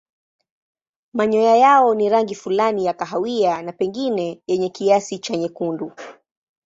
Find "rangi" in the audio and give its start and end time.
2.09-2.35